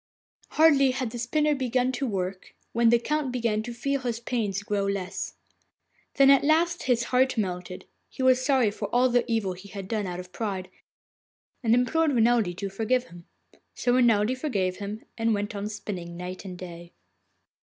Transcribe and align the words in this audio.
Hardly 0.53 0.89
had 0.89 1.11
the 1.11 1.19
spinner 1.19 1.53
begun 1.53 1.91
to 1.91 2.07
work 2.07 2.55
when 2.73 2.89
the 2.89 2.97
Count 2.97 3.31
began 3.31 3.61
to 3.61 3.71
feel 3.71 3.99
his 4.01 4.19
pains 4.19 4.63
grow 4.63 4.83
less. 4.87 5.35
Then 6.15 6.31
at 6.31 6.43
last 6.43 6.81
his 6.89 7.03
heart 7.13 7.37
melted; 7.37 7.85
he 8.09 8.23
was 8.23 8.43
sorry 8.43 8.71
for 8.71 8.87
all 8.87 9.09
the 9.09 9.23
evil 9.31 9.53
he 9.53 9.69
had 9.69 9.87
done 9.87 10.07
out 10.07 10.19
of 10.19 10.31
pride, 10.33 10.71
and 11.61 11.75
implored 11.75 12.13
Renelde 12.13 12.57
to 12.57 12.67
forgive 12.67 13.09
him. 13.09 13.27
So 13.75 13.93
Renelde 13.93 14.35
forgave 14.35 14.77
him, 14.77 15.03
and 15.19 15.35
went 15.35 15.53
on 15.53 15.69
spinning 15.69 16.17
night 16.17 16.45
and 16.45 16.57
day. 16.57 16.93